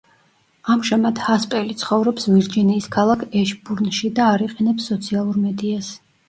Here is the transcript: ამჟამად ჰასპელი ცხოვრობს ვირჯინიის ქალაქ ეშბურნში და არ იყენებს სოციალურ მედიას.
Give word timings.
ამჟამად 0.75 1.19
ჰასპელი 1.25 1.75
ცხოვრობს 1.81 2.25
ვირჯინიის 2.29 2.87
ქალაქ 2.95 3.27
ეშბურნში 3.43 4.11
და 4.21 4.27
არ 4.31 4.47
იყენებს 4.47 4.89
სოციალურ 4.95 5.39
მედიას. 5.45 5.93